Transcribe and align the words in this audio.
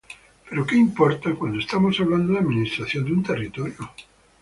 Pero 0.47 0.65
que 0.67 0.81
importa, 0.85 1.35
cuando 1.39 1.59
estamos 1.59 1.99
hablando 1.99 2.33
de 2.33 2.39
administración 2.39 3.05
de 3.05 3.11
un 3.17 3.21
territorio? 3.29 3.81